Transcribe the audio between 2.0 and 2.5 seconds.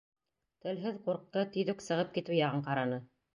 китеү